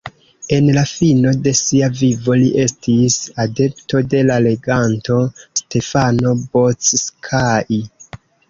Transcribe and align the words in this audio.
En 0.55 0.69
la 0.75 0.83
fino 0.91 1.33
de 1.47 1.51
sia 1.59 1.89
vivo 1.99 2.37
li 2.39 2.47
estis 2.63 3.19
adepto 3.45 4.03
de 4.15 4.23
la 4.31 4.39
reganto 4.49 5.21
Stefano 5.63 6.37
Bocskai. 6.43 7.83